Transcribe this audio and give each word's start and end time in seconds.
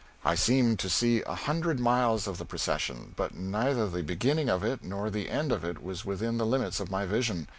I 0.25 0.33
seemed 0.33 0.79
to 0.79 0.89
see 0.89 1.21
a 1.21 1.35
hundred 1.35 1.79
miles 1.79 2.25
of 2.25 2.39
the 2.39 2.43
procession, 2.43 3.13
but 3.15 3.35
neither 3.35 3.87
the 3.87 4.01
beginning 4.01 4.49
of 4.49 4.63
it 4.63 4.83
nor 4.83 5.11
the 5.11 5.29
end 5.29 5.51
of 5.51 5.63
it 5.63 5.83
was 5.83 6.05
within 6.05 6.39
the 6.39 6.43
limits 6.47 6.79
of 6.79 6.89
my 6.89 7.05
vision. 7.05 7.47